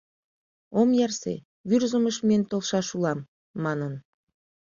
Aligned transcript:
«Ом 0.79 0.89
ярсе, 1.05 1.35
Вӱрзымыш 1.69 2.17
миен 2.27 2.43
толшаш 2.51 2.87
улам»,— 2.97 3.19
манын. 3.63 3.93